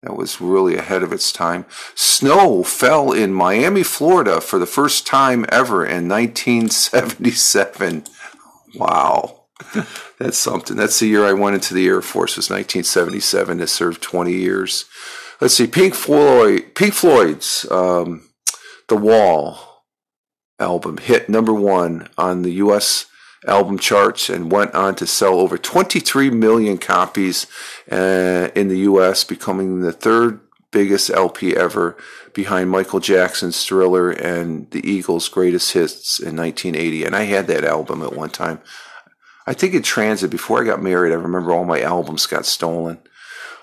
That 0.03 0.15
was 0.15 0.39
really 0.39 0.77
ahead 0.77 1.03
of 1.03 1.11
its 1.11 1.31
time. 1.31 1.65
Snow 1.93 2.63
fell 2.63 3.11
in 3.11 3.33
Miami, 3.33 3.83
Florida 3.83 4.39
for 4.39 4.57
the 4.57 4.65
first 4.65 5.05
time 5.05 5.45
ever 5.49 5.85
in 5.85 6.07
1977. 6.07 8.05
Wow. 8.75 9.39
That's 10.17 10.37
something. 10.37 10.77
That's 10.77 10.99
the 10.99 11.07
year 11.07 11.25
I 11.25 11.33
went 11.33 11.55
into 11.55 11.73
the 11.73 11.87
Air 11.87 12.01
Force 12.01 12.37
was 12.37 12.49
1977 12.49 13.57
to 13.57 13.67
serve 13.67 13.99
20 13.99 14.31
years. 14.31 14.85
Let's 15.41 15.55
see, 15.55 15.67
Pink 15.67 15.95
Floyd, 15.95 16.75
Pink 16.75 16.93
Floyd's 16.93 17.65
um, 17.69 18.29
"The 18.87 18.95
Wall" 18.95 19.83
album 20.59 20.97
hit 20.97 21.29
number 21.29 21.53
one 21.53 22.09
on 22.17 22.41
the 22.41 22.51
U.S. 22.53 23.05
album 23.47 23.79
charts 23.79 24.29
and 24.29 24.51
went 24.51 24.73
on 24.73 24.95
to 24.95 25.07
sell 25.07 25.39
over 25.39 25.57
23 25.57 26.29
million 26.29 26.77
copies 26.77 27.47
uh, 27.91 28.49
in 28.55 28.67
the 28.67 28.79
U.S., 28.79 29.23
becoming 29.23 29.81
the 29.81 29.91
third 29.91 30.41
biggest 30.71 31.09
LP 31.09 31.55
ever, 31.55 31.97
behind 32.33 32.69
Michael 32.69 32.99
Jackson's 32.99 33.65
Thriller 33.65 34.11
and 34.11 34.69
the 34.71 34.87
Eagles' 34.87 35.29
Greatest 35.29 35.73
Hits 35.73 36.19
in 36.19 36.35
1980. 36.35 37.05
And 37.05 37.15
I 37.15 37.23
had 37.23 37.47
that 37.47 37.63
album 37.63 38.03
at 38.03 38.13
one 38.13 38.29
time. 38.29 38.61
I 39.47 39.53
think 39.53 39.73
in 39.73 39.81
transit 39.81 40.29
before 40.29 40.61
I 40.61 40.65
got 40.65 40.81
married. 40.81 41.11
I 41.11 41.15
remember 41.15 41.51
all 41.51 41.65
my 41.65 41.81
albums 41.81 42.27
got 42.27 42.45
stolen. 42.45 42.99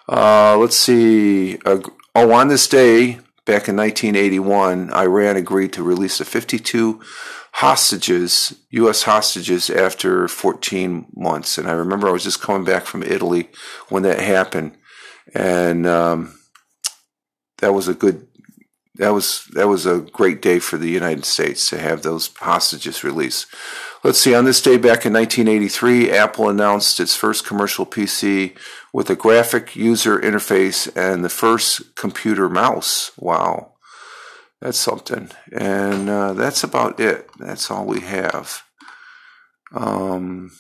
Uh, 0.09 0.57
let's 0.59 0.77
see. 0.77 1.59
Uh, 1.65 1.79
oh, 2.15 2.33
on 2.33 2.49
this 2.49 2.67
day, 2.67 3.21
back 3.47 3.69
in 3.69 3.77
1981, 3.77 4.93
Iran 4.93 5.37
agreed 5.37 5.73
to 5.73 5.83
release 5.83 6.19
the 6.19 6.25
52 6.25 7.01
hostages, 7.53 8.55
U.S. 8.71 9.05
hostages, 9.05 9.71
after 9.71 10.29
14 10.29 11.07
months. 11.17 11.57
And 11.57 11.69
I 11.69 11.73
remember 11.73 12.09
I 12.09 12.13
was 12.13 12.25
just 12.25 12.43
coming 12.43 12.65
back 12.65 12.85
from 12.85 13.03
Italy 13.03 13.49
when 13.89 14.03
that 14.03 14.21
happened, 14.21 14.77
and 15.33 15.87
um, 15.87 16.39
that 17.59 17.73
was 17.73 17.89
a 17.89 17.95
good. 17.95 18.27
That 18.97 19.11
was 19.11 19.45
that 19.53 19.69
was 19.69 19.85
a 19.85 20.01
great 20.01 20.41
day 20.41 20.59
for 20.59 20.79
the 20.79 20.89
United 20.89 21.27
States 21.27 21.69
to 21.69 21.79
have 21.79 22.03
those 22.03 22.35
hostages 22.35 23.05
released. 23.05 23.47
Let's 24.07 24.21
see, 24.21 24.37
on 24.37 24.45
this 24.45 24.63
day 24.63 24.77
back 24.77 25.05
in 25.05 25.13
1983, 25.13 26.13
Apple 26.13 26.49
announced 26.49 27.01
its 27.01 27.17
first 27.17 27.45
commercial 27.45 27.85
PC 27.85 28.57
with 28.93 29.11
a 29.11 29.17
graphic 29.17 29.75
user 29.75 30.17
interface 30.21 30.89
and 30.97 31.25
the 31.25 31.29
first 31.29 31.97
computer 31.97 32.49
mouse. 32.49 33.11
Wow, 33.19 33.73
that's 34.61 34.79
something. 34.79 35.33
And 35.51 36.09
uh, 36.09 36.35
that's 36.35 36.63
about 36.63 37.01
it. 37.01 37.29
That's 37.41 37.69
all 37.69 37.85
we 37.85 37.99
have. 38.03 38.63
Um, 39.75 40.53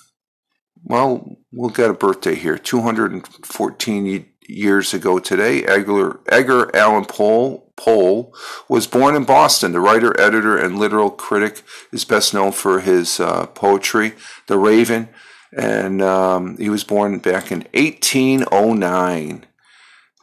well, 0.82 1.36
we'll 1.52 1.70
get 1.70 1.90
a 1.90 1.94
birthday 1.94 2.34
here. 2.34 2.58
214 2.58 4.26
years 4.48 4.92
ago 4.92 5.20
today, 5.20 5.62
Edgar, 5.62 6.18
Edgar 6.26 6.74
Allan 6.74 7.04
Poe 7.04 7.65
Poe 7.76 8.32
was 8.68 8.86
born 8.86 9.14
in 9.14 9.24
Boston. 9.24 9.72
The 9.72 9.80
writer, 9.80 10.18
editor, 10.20 10.56
and 10.56 10.78
literal 10.78 11.10
critic 11.10 11.62
is 11.92 12.04
best 12.04 12.34
known 12.34 12.52
for 12.52 12.80
his 12.80 13.20
uh, 13.20 13.46
poetry, 13.46 14.14
The 14.46 14.58
Raven, 14.58 15.08
and 15.56 16.02
um, 16.02 16.56
he 16.58 16.68
was 16.68 16.84
born 16.84 17.18
back 17.18 17.52
in 17.52 17.66
1809. 17.74 19.46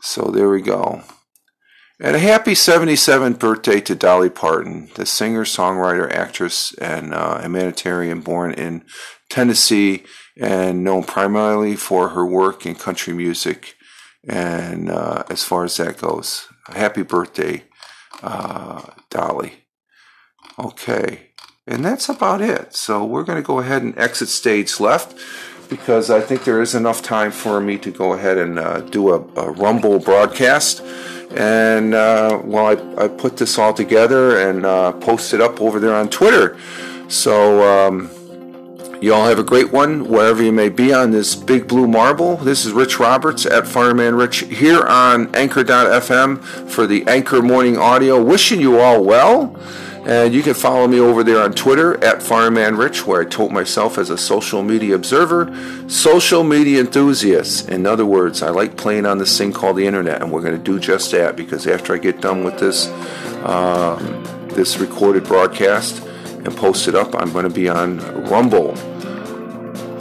So 0.01 0.23
there 0.23 0.49
we 0.49 0.61
go. 0.61 1.03
And 1.99 2.15
a 2.15 2.19
happy 2.19 2.51
77th 2.51 3.39
birthday 3.39 3.79
to 3.81 3.95
Dolly 3.95 4.29
Parton, 4.29 4.89
the 4.95 5.05
singer, 5.05 5.45
songwriter, 5.45 6.11
actress, 6.11 6.73
and 6.73 7.13
uh, 7.13 7.39
humanitarian 7.41 8.19
born 8.19 8.51
in 8.51 8.83
Tennessee 9.29 10.03
and 10.37 10.83
known 10.83 11.03
primarily 11.03 11.75
for 11.75 12.09
her 12.09 12.25
work 12.25 12.65
in 12.65 12.75
country 12.75 13.13
music. 13.13 13.75
And 14.27 14.89
uh, 14.89 15.23
as 15.29 15.43
far 15.43 15.63
as 15.63 15.77
that 15.77 15.97
goes, 15.97 16.47
happy 16.67 17.03
birthday, 17.03 17.63
uh, 18.21 18.81
Dolly. 19.09 19.53
Okay, 20.59 21.31
and 21.65 21.83
that's 21.83 22.09
about 22.09 22.41
it. 22.41 22.75
So 22.75 23.03
we're 23.05 23.23
going 23.23 23.41
to 23.41 23.45
go 23.45 23.59
ahead 23.59 23.81
and 23.81 23.97
exit 23.97 24.29
stage 24.29 24.79
left 24.79 25.17
because 25.69 26.09
I 26.09 26.21
think 26.21 26.43
there 26.43 26.61
is 26.61 26.75
enough 26.75 27.01
time 27.01 27.31
for 27.31 27.59
me 27.59 27.77
to 27.79 27.91
go 27.91 28.13
ahead 28.13 28.37
and 28.37 28.59
uh, 28.59 28.81
do 28.81 29.09
a, 29.09 29.19
a, 29.39 29.51
Rumble 29.51 29.99
broadcast. 29.99 30.81
And 31.31 31.95
uh, 31.95 32.41
well, 32.43 32.67
I, 32.67 33.05
I, 33.05 33.07
put 33.07 33.37
this 33.37 33.57
all 33.57 33.73
together 33.73 34.37
and 34.47 34.65
uh, 34.65 34.91
post 34.91 35.33
it 35.33 35.41
up 35.41 35.61
over 35.61 35.79
there 35.79 35.95
on 35.95 36.09
Twitter. 36.09 36.57
So, 37.07 37.63
um, 37.63 38.11
you 39.03 39.13
all 39.13 39.25
have 39.25 39.37
a 39.37 39.43
great 39.43 39.69
one 39.69 40.07
wherever 40.07 40.41
you 40.41 40.53
may 40.53 40.69
be 40.69 40.93
on 40.93 41.11
this 41.11 41.35
big 41.35 41.67
blue 41.67 41.85
marble. 41.85 42.37
This 42.37 42.65
is 42.65 42.71
Rich 42.71 42.99
Roberts 42.99 43.45
at 43.45 43.67
Fireman 43.67 44.15
Rich 44.15 44.45
here 44.45 44.81
on 44.81 45.35
Anchor.fm 45.35 46.41
for 46.69 46.87
the 46.87 47.05
Anchor 47.05 47.41
Morning 47.41 47.77
Audio. 47.77 48.23
Wishing 48.23 48.61
you 48.61 48.79
all 48.79 49.03
well. 49.03 49.59
And 50.05 50.33
you 50.33 50.41
can 50.41 50.53
follow 50.53 50.87
me 50.87 51.01
over 51.01 51.21
there 51.21 51.41
on 51.41 51.51
Twitter 51.51 52.01
at 52.01 52.23
Fireman 52.23 52.77
Rich, 52.77 53.05
where 53.05 53.21
I 53.21 53.25
tote 53.25 53.51
myself 53.51 53.97
as 53.97 54.09
a 54.09 54.17
social 54.17 54.63
media 54.63 54.95
observer, 54.95 55.53
social 55.89 56.45
media 56.45 56.79
enthusiast. 56.79 57.67
In 57.67 57.85
other 57.85 58.05
words, 58.05 58.41
I 58.41 58.51
like 58.51 58.77
playing 58.77 59.05
on 59.05 59.17
this 59.17 59.37
thing 59.37 59.51
called 59.51 59.75
the 59.75 59.85
internet, 59.85 60.21
and 60.21 60.31
we're 60.31 60.41
going 60.41 60.57
to 60.57 60.63
do 60.63 60.79
just 60.79 61.11
that 61.11 61.35
because 61.35 61.67
after 61.67 61.93
I 61.93 61.97
get 61.97 62.21
done 62.21 62.45
with 62.45 62.57
this, 62.57 62.87
uh, 63.43 63.97
this 64.55 64.77
recorded 64.77 65.25
broadcast 65.25 66.01
and 66.45 66.55
post 66.55 66.87
it 66.87 66.95
up, 66.95 67.15
I'm 67.15 67.33
going 67.33 67.47
to 67.47 67.53
be 67.53 67.67
on 67.67 67.97
Rumble. 68.29 68.77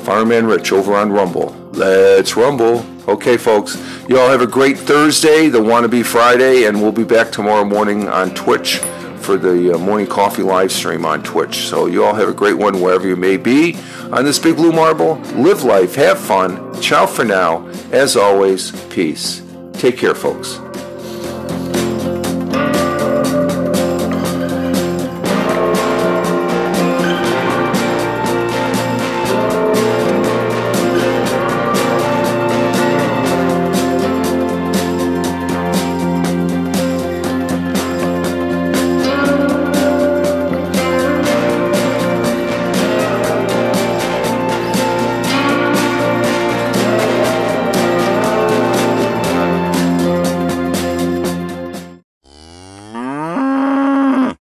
Fireman 0.05 0.47
Rich 0.47 0.73
over 0.73 0.95
on 0.95 1.13
Rumble. 1.13 1.55
Let's 1.73 2.37
rumble. 2.37 2.85
Okay, 3.09 3.37
folks, 3.37 3.77
you 4.09 4.19
all 4.19 4.29
have 4.29 4.43
a 4.43 4.47
great 4.47 4.79
Thursday, 4.79 5.49
the 5.49 5.61
Wannabe 5.61 6.05
Friday, 6.05 6.65
and 6.65 6.81
we'll 6.81 6.93
be 6.93 7.05
back 7.05 7.33
tomorrow 7.33 7.65
morning 7.65 8.09
on 8.09 8.35
Twitch 8.35 8.79
for 9.23 9.37
the 9.37 9.75
uh, 9.75 9.79
morning 9.79 10.07
coffee 10.07 10.43
live 10.43 10.73
stream 10.73 11.05
on 11.05 11.23
Twitch. 11.23 11.69
So 11.69 11.87
you 11.87 12.05
all 12.05 12.15
have 12.15 12.29
a 12.29 12.35
great 12.35 12.59
one 12.59 12.81
wherever 12.81 13.07
you 13.07 13.17
may 13.17 13.37
be 13.37 13.77
on 14.13 14.25
this 14.25 14.39
big 14.39 14.57
blue 14.57 14.73
marble. 14.73 15.17
Live 15.37 15.63
life, 15.63 15.95
have 15.95 16.19
fun. 16.19 16.81
Ciao 16.81 17.07
for 17.07 17.25
now. 17.25 17.67
As 17.93 18.17
always, 18.17 18.73
peace. 18.87 19.43
Take 19.73 19.99
care, 19.99 20.15
folks. 20.15 20.61